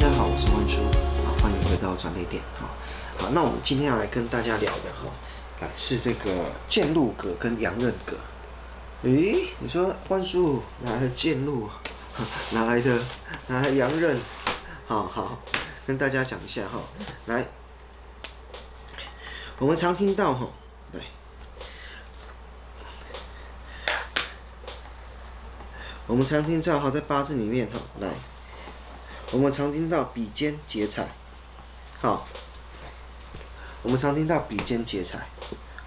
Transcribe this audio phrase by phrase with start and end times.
[0.00, 0.80] 大家好，我是万叔，
[1.26, 2.68] 好，欢迎回到转捩点，好，
[3.16, 5.10] 好，那我们今天要来跟大家聊的哈，
[5.60, 8.16] 来是这个剑路格跟阳刃格。
[9.02, 11.68] 诶，你说万叔哪 来的剑路？
[12.52, 13.02] 哪来的
[13.48, 14.20] 哪来阳刃？
[14.86, 15.40] 好好
[15.84, 16.78] 跟大家讲一下哈，
[17.26, 17.44] 来，
[19.58, 20.46] 我们常听到哈，
[20.92, 21.00] 来，
[26.06, 28.10] 我们常听到哈，在八字里面哈，来。
[29.30, 31.06] 我们常听到比肩劫财，
[32.00, 32.26] 好，
[33.82, 35.28] 我们常听到比肩劫财，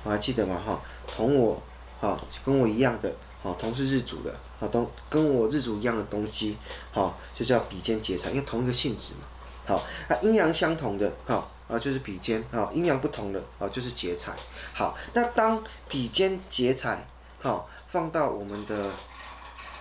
[0.03, 0.61] 我还记得吗？
[0.63, 0.79] 哈，
[1.11, 1.59] 同我，
[1.99, 6.55] 好，跟我一样的，好，同是日主的，好，同跟我日主一样的东西，
[6.91, 9.21] 好，就叫比肩劫财，因为同一个性质嘛，
[9.65, 14.33] 好，那阴阳相同的，好，啊，就是比肩，好，阴阳不同的，啊，就是劫财，
[14.71, 17.07] 好，那当比肩劫财，
[17.41, 18.91] 好，放到我们的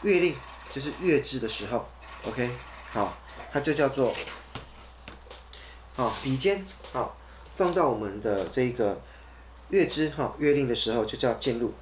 [0.00, 0.34] 月令，
[0.72, 1.86] 就是月支的时候
[2.24, 2.50] ，OK，
[2.90, 3.14] 好。
[3.52, 4.14] 它就叫做，
[5.96, 7.16] 好笔尖，好
[7.56, 9.00] 放到我们的这个
[9.70, 11.72] 月支哈月令的时候就叫渐入，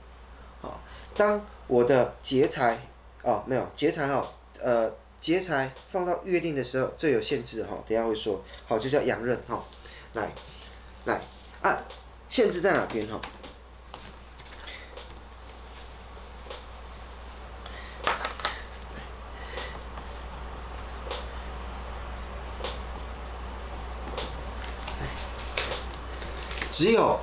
[0.63, 0.81] 好，
[1.17, 2.81] 当我的劫财
[3.23, 4.27] 哦没有劫财哈
[4.61, 9.63] 呃劫财放到月令的时候，这有限制哈，等下会说，好就叫阳刃哈，
[10.15, 10.33] 来
[11.05, 11.21] 来
[11.61, 11.85] 啊
[12.29, 13.21] 限制在哪边哈？
[26.79, 27.19] 只有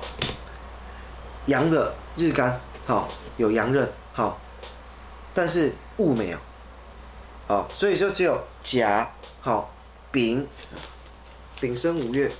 [1.46, 4.38] 阳的日干好有阳刃好，
[5.32, 6.38] 但是戊没有，
[7.48, 9.74] 好，所以说只有甲好
[10.12, 10.46] 丙
[11.58, 12.30] 丙申五月，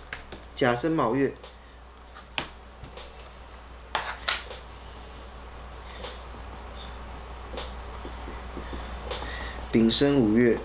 [0.54, 1.34] 甲申卯月，
[9.72, 10.58] 丙申五月，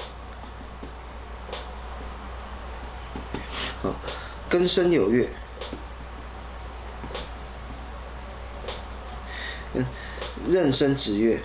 [3.81, 3.95] 好
[4.49, 5.29] 庚申酉月。
[9.73, 9.85] 嗯
[10.49, 11.41] 壬申子月，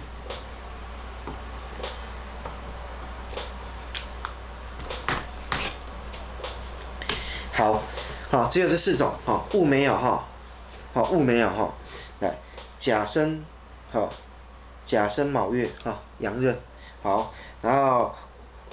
[7.53, 7.83] 好，
[8.31, 10.27] 好，只有这四种，好，戊没有哈，
[10.93, 11.73] 好，戊没有哈，
[12.21, 12.37] 来，
[12.79, 13.45] 甲申，
[13.93, 14.13] 好，
[14.85, 16.59] 甲申卯月，哈，阳刃，
[17.03, 17.33] 好，
[17.63, 18.13] 然后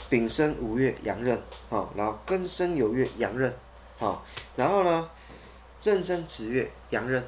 [0.10, 3.54] 丙申午月阳刃，好，然后庚申酉月阳刃，
[4.00, 4.24] 好，
[4.56, 5.10] 然后呢，
[5.84, 7.24] 壬申子月阳刃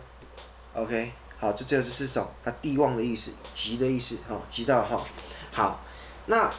[0.73, 1.11] ，OK。
[1.37, 5.05] 好，就只有这四手，它地旺的意思，吉的意思，哈，吉到哈。
[5.51, 5.81] 好，
[6.25, 6.53] 那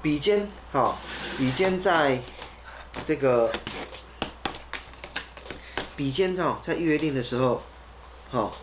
[0.00, 0.96] 比肩，哈，
[1.36, 2.22] 比肩在
[3.04, 3.52] 这个
[5.96, 7.62] 比肩哦，在约定的时候，
[8.30, 8.54] 好，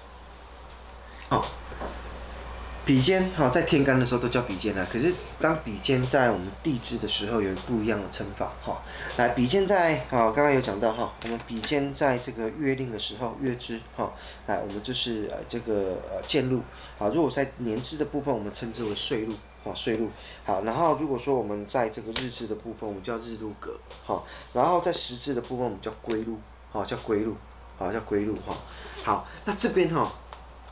[1.30, 1.59] 好。
[2.86, 4.88] 比肩哈，在天干的时候都叫比肩啊。
[4.92, 8.82] 可是当比肩在我们地支的时候，有不一样的称法哈。
[9.16, 14.12] 来，比肩在啊，刚刚有讲到哈，我们比肩在这个月令的时候，月支哈，
[14.48, 16.62] 来，我们就是呃这个呃渐入。
[16.98, 20.10] 好，如果在年支的部分，我们称之为岁入，哈，岁入。
[20.44, 24.24] 好，然后如果说我们在这个日支的部分，我们叫日入格，哈。
[24.54, 26.40] 然后在时支的部分，我们叫归入，
[26.72, 27.36] 哈，叫归入，
[27.78, 28.58] 好，叫归入哈。
[29.04, 30.12] 好，那这边哈，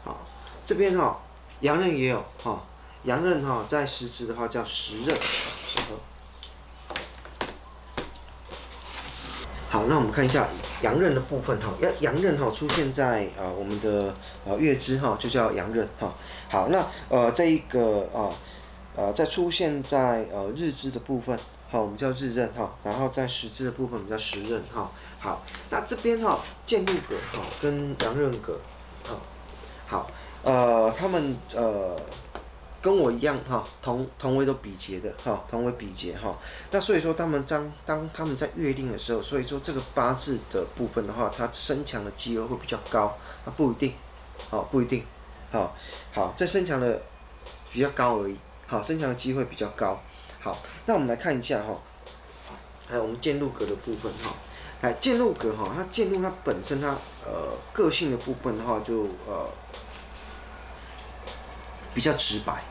[0.03, 0.25] 好，
[0.65, 1.19] 这边哈。
[1.61, 2.63] 阳刃也有哈，
[3.03, 5.15] 阳刃哈在十支的话叫时刃，
[5.65, 5.97] 时合。
[9.69, 10.47] 好，那我们看一下
[10.81, 16.13] 阳刃的部分哈，要阳刃哈出现在啊我们的呃月支哈就叫阳刃哈。
[16.49, 18.31] 好，那呃这一个啊
[18.95, 21.37] 呃在出现在呃日支的部分，
[21.69, 24.89] 好我们叫日刃哈，然后在十支的部分我们叫时刃哈。
[25.19, 28.59] 好，那这边哈渐入格哈跟阳刃格，
[29.89, 30.11] 好，
[30.43, 31.97] 呃，他们呃
[32.81, 36.37] 跟我一样哈，同同为都比劫的哈，同为比劫哈。
[36.71, 43.93] 那所以说他们当当他们在月令的时候，所以说这个八字的部分的话，它身强的机会会比较高，啊不一定，
[44.49, 45.05] 好不一定，
[45.51, 45.73] 好
[46.11, 47.01] 好在身强的
[47.71, 49.97] 比较高而已，好身强的机会比较高。
[50.41, 51.79] 好，那我们来看一下哈，
[52.89, 54.35] 还有我们渐入格的部分哈，
[54.81, 56.89] 来渐入格哈，它渐入它本身它
[57.25, 59.49] 呃个性的部分的话就呃。
[61.97, 62.63] 比较直白，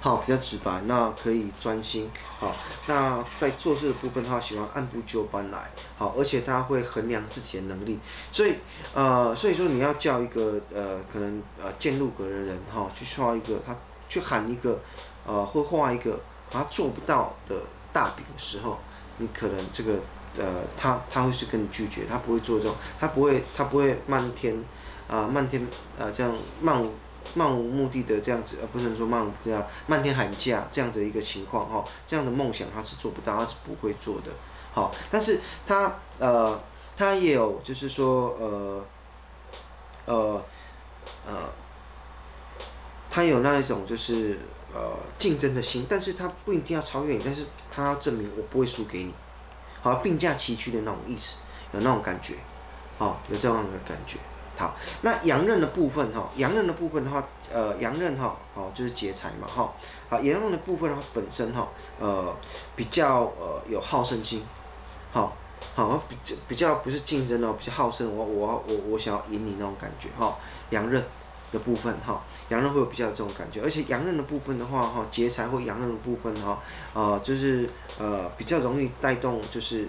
[0.00, 2.56] 好，比较直白，那可以专心，好，
[2.86, 7.98] 那在做事的部分的话，喜欢按部就班来，好，而且他会衡量自己的能力，
[8.32, 8.54] 所以，
[8.94, 13.76] 呃，所以说你要叫一个呃，可能呃渐入格的人，哈，去画一个，他
[14.08, 14.80] 去喊一个，
[15.26, 16.18] 呃，会画一个
[16.50, 17.56] 他做不到的
[17.92, 18.78] 大饼的时候，
[19.18, 20.00] 你可能这个，
[20.38, 24.64] 呃，他他会是跟你拒绝，他不会做这种，他不会他不会漫天，
[25.06, 25.68] 啊、漫天
[25.98, 26.82] 啊、这样漫。
[27.34, 34.32] 漫无目的的这样子，而不是说漫无这样漫天喊价这样的一个情况哈，这样的梦想他是做不到，他是不会做的。
[34.72, 36.60] 好，但是他呃，
[36.96, 38.84] 他也有就是说呃
[40.06, 40.42] 呃
[41.26, 41.48] 呃，
[43.08, 44.38] 他有那一种就是
[44.72, 49.14] 呃竞争的心，但是他不一定要超越你，但是他要证明我不会输给你，
[49.82, 51.38] 好，并驾齐驱的那种意思，
[51.72, 52.34] 有那种感觉，
[52.98, 54.18] 好，有这样的感觉。
[54.60, 59.72] 好，那阳刃的部分哈，阳刃的部分的话，呃，阳刃哈，好就是劫财嘛哈，
[60.10, 61.66] 好，阳刃的部分的话本身哈，
[61.98, 62.36] 呃，
[62.76, 64.44] 比较呃有好胜心，
[65.12, 65.34] 好，
[65.74, 70.36] 好比较比较不是竞争哦，比较好胜，我我我我想要赢你那种感觉哈，
[70.68, 71.02] 阳刃
[71.50, 76.58] 的部分哈，阳刃会有比较这种感觉，而且阳刃的部分的话哈，劫财或阳刃的部分哈，
[76.92, 77.66] 呃，就是
[77.96, 79.88] 呃比较容易带动就是，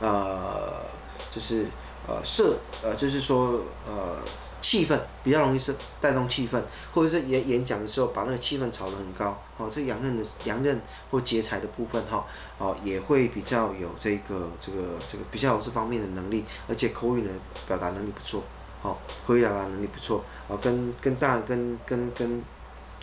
[0.00, 0.84] 呃，
[1.30, 1.66] 就是。
[2.08, 4.18] 呃，设呃，就是说呃，
[4.60, 6.60] 气氛比较容易是带动气氛，
[6.92, 10.80] 或者是演演讲的时候把那个气氛炒得很高，哦，这阳刃的阳刃
[11.10, 12.26] 或劫财的部分哈，
[12.58, 17.30] 哦，也会比较有这个这个这个比较有这方面的能力，而且口语的
[17.66, 18.42] 表达能力不错，
[18.82, 22.42] 好，口语表达能力不错，哦，跟跟大跟跟跟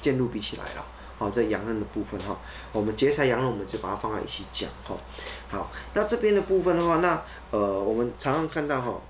[0.01, 0.85] 剑路比起来了。
[1.17, 2.37] 好，在阳刃的部分哈，
[2.71, 4.95] 我们劫财阳刃，我们就把它放在一起讲哈。
[5.49, 9.01] 好，那这边的部分的话，那呃，我们常常看到哈，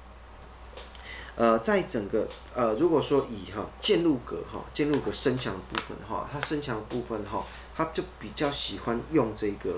[1.35, 2.25] 呃，在整个
[2.55, 7.43] 呃，如果说以哈剑路格哈剑路格身强的部分的话，它身强的部分哈，
[7.75, 9.75] 它就比较喜欢用这个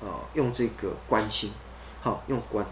[0.00, 1.52] 呃用这个关心，
[2.00, 2.64] 好用关。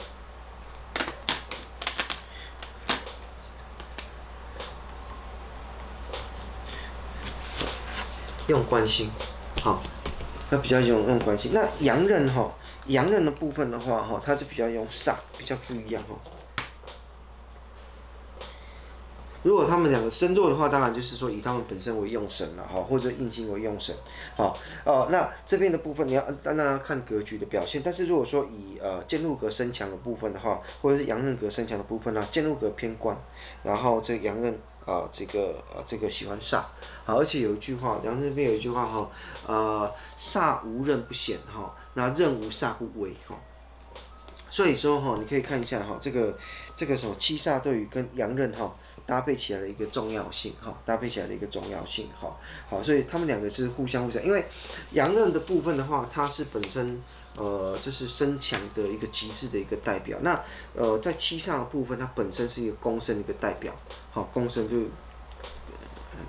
[8.49, 9.09] 用关心，
[9.62, 9.81] 好，
[10.50, 11.53] 那比较用用关心。
[11.55, 12.53] 那阳刃哈，
[12.87, 16.17] 阳刃的部分的话哈，它就比较用煞，比较不一样哈。
[19.44, 23.94] 如果他们两个身弱的话，当然就是说以他们本身为用神了哈，或者印星为用神，
[24.37, 25.09] 好哦。
[25.11, 33.17] 那这边的部分你要当然要看格局的表现，但是如果说以呃剑路格身强的部分的话，或者是阳刃格身强的部分呢，剑路格偏官，
[33.62, 34.59] 然后这阳刃。
[34.84, 36.62] 啊，这个呃，这个喜欢煞，
[37.05, 39.11] 好，而且有一句话，然后这边有一句话哈，
[39.46, 43.37] 呃，煞无刃不显哈，那刃无煞不威哈，
[44.50, 46.37] 所以说哈，你可以看一下哈，这个
[46.75, 48.75] 这个什么七煞对于跟阳刃哈
[49.06, 52.37] 搭配起来的一个重要性哈，搭配起来的一个重要性哈，
[52.69, 54.46] 好，所以他们两个是互相互相，因为
[54.93, 57.02] 阳刃的部分的话，它是本身。
[57.37, 60.19] 呃，这是身强的一个极致的一个代表。
[60.20, 60.38] 那
[60.75, 63.73] 呃，在七煞的部分，它本身是一个公身的一个代表。
[64.11, 64.76] 好，公身就，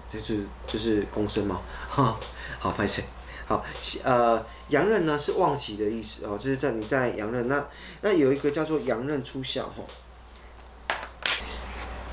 [0.10, 1.62] 就是就是公身嘛。
[1.90, 2.18] 哈，
[2.58, 3.04] 好，拍谢。
[3.46, 3.62] 好，
[4.06, 7.68] 呃，阳刃呢是旺喜的意思哦，就是在你在阳刃那
[8.00, 9.84] 那有一个叫做阳刃出鞘哈。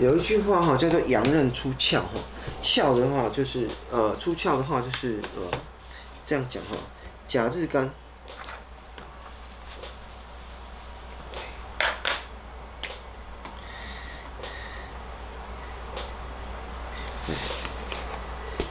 [0.01, 2.21] 有一句话哈叫做阳刃出鞘哈，
[2.61, 5.49] 鞘的话就是呃出鞘的话就是呃
[6.25, 6.77] 这样讲哈，
[7.29, 7.89] 甲日干。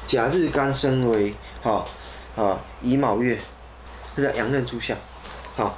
[0.08, 1.88] 甲日干生为好，
[2.36, 3.40] 啊乙卯月，
[4.16, 4.96] 这叫阳刃出鞘，
[5.56, 5.76] 好，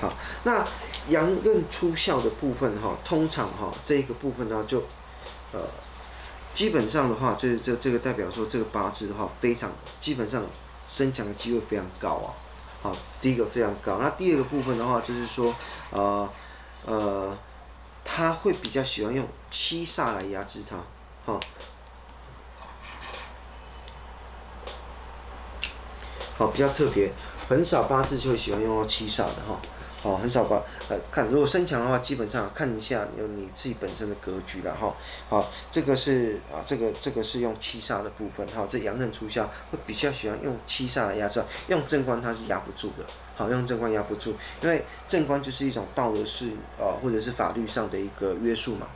[0.00, 0.12] 好，
[0.42, 0.66] 那
[1.08, 4.82] 阳刃出鞘的部分哈，通常哈这一个部分呢就，
[5.52, 5.60] 呃，
[6.52, 10.44] 基本上的话，这这这个代表说这个八字的话，非常基本上
[10.86, 12.28] 生强的机会非常高啊，
[12.82, 15.54] 好，第一个非常高，那第二个部分的话就是说，
[15.90, 16.28] 呃
[16.86, 17.38] 呃，
[18.04, 20.76] 他会比较喜欢用七煞来压制他，
[21.24, 21.40] 好。
[26.36, 27.12] 好，比较特别，
[27.48, 29.60] 很少八字就会喜欢用到七煞的哈。
[30.02, 30.56] 好，很少八
[30.88, 34.96] 呃看，如果身强的话，基本上看一下有你自己本身的格局了哈。
[35.28, 38.66] 好，这个是啊，这个这个是用七煞的部分哈。
[38.66, 43.04] 这阳刃出鞘会比较喜欢用七煞来压制，用正官它是压不住的。
[43.40, 48.86] 好，用正官压不住，因为正官就是一种道德是呃，或者是法律上的一个约束嘛。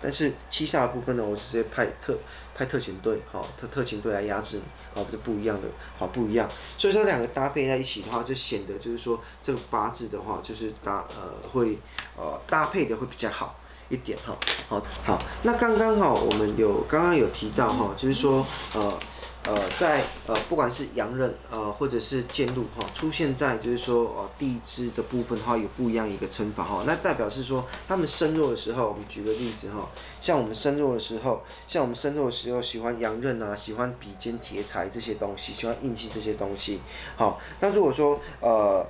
[0.00, 2.18] 但是七煞的部分呢，我直接派特
[2.52, 6.50] 派特勤队，好特特勤队来压制你，好，不是不一样的，好不一样。
[6.76, 11.78] 所以说两个搭配在一起的话，就显得就是说这个八字的话，就是搭呃会
[12.16, 13.54] 呃搭配的会比较好
[13.88, 14.36] 一点哈。
[14.68, 18.44] 好，好，那刚刚哈我们有刚刚有提到哈，就是说
[18.74, 18.98] 呃。
[19.44, 26.84] 呃，在呃，不管是阳刃呃，或者是剑路哈，出现在就是说呃地支的部分的话，有不一样一个称法哈。
[26.86, 36.80] 那代表是说他们身弱的时候，我们举个例子哈，像我们身弱的时候，像我们身弱的时候，喜欢阳刃啊，喜欢比肩劫财这些东西，喜欢印记这些东西。
[37.16, 38.86] 好，那如果说呃，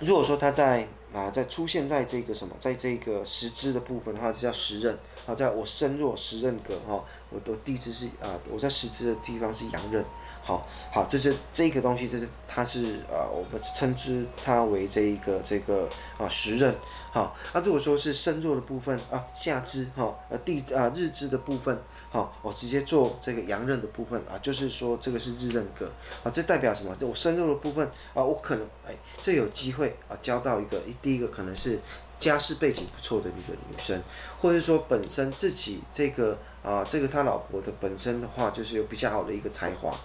[0.00, 4.98] 如果说他在啊，在出现在这个什么，在这个时支的部分的话，就叫时刃。
[5.26, 10.04] 好，在我身弱时刃格哈，我的地支是啊，我在时支的地方是阳刃。
[10.42, 16.74] 好，好，这是这个东西，这是它是啊，我们称之它为这一个这个啊时刃。
[17.12, 21.78] 好，那如果说是身弱的部分啊，下肢哈，呃地啊日支的部分，
[22.10, 25.90] 好，我直接做这个阳刃的部分啊，就是说这个是日刃格
[26.22, 26.96] 啊，这代表什么？
[26.96, 31.78] 就我身弱的部分啊，我可能哎，这有机会啊交到一个一第一个可能是。
[32.18, 34.02] 家世背景不错的一个女生，
[34.38, 39.98] 或者说本身自己这个啊、这个他老婆的本身的话，就是有比较好的一个才华，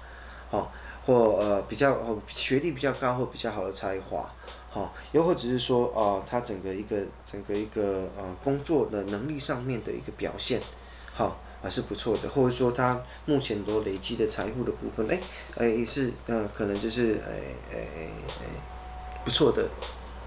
[0.49, 0.67] 好、哦，
[1.05, 4.31] 或呃比较学历比较高或比较好的才华，
[4.69, 10.61] 好、又或者是说啊，他、整个一个整个一个呃工作的能力上面的一个表现，
[11.13, 15.19] 好、还是不错的，或者说他目前所累积的财富的部分，哎
[15.57, 17.31] 哎也是呃可能就是哎
[17.73, 18.45] 哎哎哎
[19.25, 19.67] 不错的。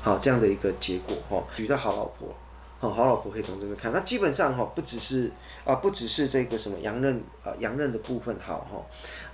[0.02, 2.28] 好，这样的一个结果哈，娶到好老婆，
[2.78, 3.92] 好，好老婆可以从这边看。
[3.92, 5.32] 那基本上哈，不只是
[5.64, 8.80] 啊，不只是这个什么阳刃啊，阳刃的部分好哈，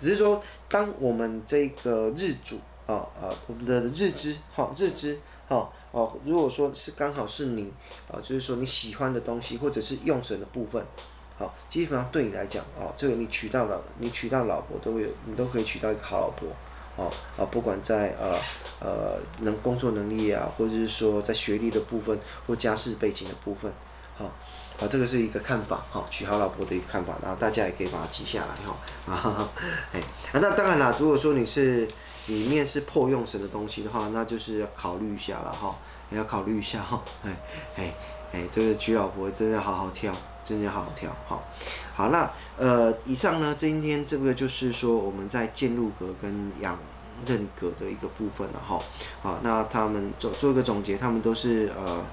[0.00, 7.70] 只是说当我们这个日主啊啊，我们的日支哈，日支哈哦，如果说是刚好是你
[8.10, 10.82] 啊，就是说你喜欢的东西或者是用神的部分，
[11.36, 16.48] 好，基本上对你来讲啊，这个你娶到了，你娶到老婆都有，你都可以娶到一个好老婆。
[16.96, 18.38] 哦啊，不管在呃
[18.80, 23.72] 呃能工作能力啊，或者是说在学历的部分或家世背景的部分，
[24.16, 24.30] 好、哦，
[24.80, 29.48] 啊这个是一个看法，哈、哦，娶好老婆的一个看法，然后大家也可以把它记下来，哈、哦，啊，
[29.92, 30.00] 哎，
[30.32, 31.88] 啊那当然啦，如果说你是
[32.26, 35.74] 里面是破用神的东西的话，那就是要考虑一下了，哈、哦，
[36.10, 37.36] 也要考虑一下，哈，哎
[37.76, 37.94] 哎
[38.32, 40.14] 哎，这个娶老婆真的好好挑。
[40.44, 41.40] 真的好好挑，好，
[41.94, 46.76] 好，那呃，以上呢，今天这个就是说我们在建禄格跟阳
[47.24, 48.80] 刃格的一个部分了哈，
[49.22, 52.04] 好，那他们做做一个总结，他们都是呃，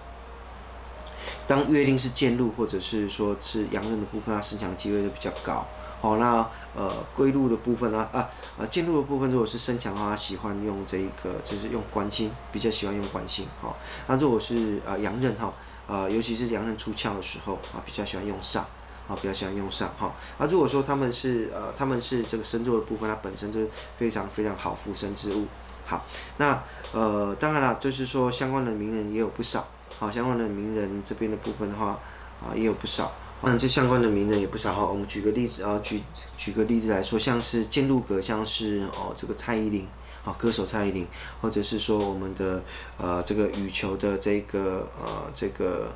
[1.48, 5.66] 当约定是建禄或者是说是阳刃的部分，它升强机会就比较高，
[6.02, 13.78] 好，那呃归路的部分呢，啊呃建禄的部分如果是身强的话，喜欢用这一个就是用关星，比较喜欢用关星，好，
[14.08, 15.54] 那如果是呃阳刃哈。
[15.92, 18.60] 呃，尤其是阳刃出鞘的时候啊，比较喜欢用煞
[19.08, 20.14] 啊，比较喜欢用煞哈。
[20.38, 25.48] 啊，如果说他们是呃，他们是这个身弱的部分，它本身就是非常非常好附身之物。
[25.86, 26.06] 好，
[26.38, 29.66] 那呃，当然了，就是说相关的名人也有不少。
[29.98, 32.00] 好，相关的名人这边的部分的话
[32.40, 33.12] 啊，也有不少。
[33.42, 34.86] 嗯，这相关的名人也不少哈。
[34.86, 36.02] 我们举个例子啊，举
[36.38, 39.88] 举个例子来说，像是建禄格，像是哦这个蔡依林。
[40.26, 41.08] 啊，歌手蔡依林，
[41.40, 42.62] 或者是说我们的
[42.98, 45.96] 呃这个羽球的这个呃这个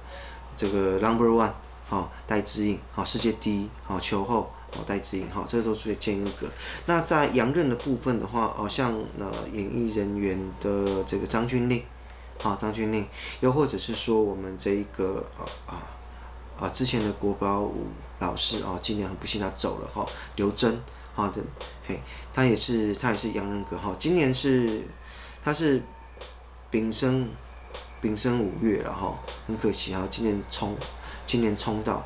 [0.55, 1.51] 这个 number one，
[1.89, 6.47] 好戴资颖，好世界第一，好球后，好戴资颖，好这都属于建禄格。
[6.85, 11.81] 那在洋人的部分的话，哦像呃演艺人员的这个张钧甯，
[12.39, 13.03] 好张钧甯，
[13.41, 15.83] 又或者是说我们这一个啊啊
[16.60, 17.88] 啊之前的国宝舞
[18.19, 20.05] 老师啊，今年很不幸他走了哈，
[20.36, 20.81] 刘真。
[21.15, 21.39] 好的，
[21.86, 22.01] 嘿，
[22.33, 23.95] 他也是，他也是阳人格哈。
[24.00, 24.83] 今年是，
[25.43, 25.79] 他是
[26.72, 27.29] 丙申，
[28.01, 30.07] 丙申五月了哈，很可惜哈。
[30.10, 30.75] 今年冲，
[31.24, 32.03] 今年冲到，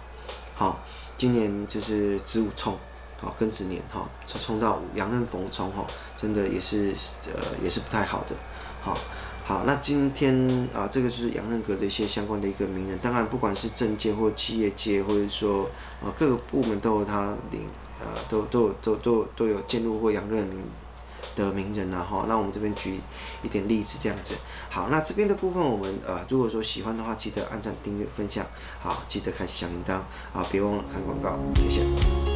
[0.54, 0.80] 好，
[1.18, 2.78] 今年就是子午冲，
[3.22, 5.88] 好庚子年哈，冲冲到阳刃逢冲哈，
[6.18, 6.94] 真的也是
[7.34, 8.36] 呃也是不太好的，
[8.82, 8.98] 好，
[9.48, 15.64] 好，那今天啊这个就是阳刃格的一些相关的一个名人，当然不管是政界或企业界，或者说
[16.04, 17.62] 啊各个部门都有他领。
[18.00, 20.48] 呃，都都都都都有建禄或阳刃
[21.36, 22.26] 的名人啊哈。
[22.28, 23.00] 那我们这边举
[23.42, 24.36] 一点例子，这样子。
[24.70, 28.46] 好，那这边的部分，我们呃，如果说喜欢的话，记得按赞、订阅、分享。
[28.80, 30.00] 好，记得开启小铃铛。
[30.32, 32.27] 好，别忘了看广告，谢谢。